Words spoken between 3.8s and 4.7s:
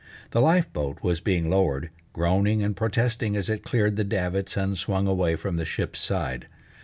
the davits